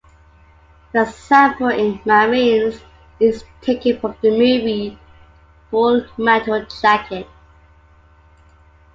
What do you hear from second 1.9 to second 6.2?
"Marines" is taken from the movie "Full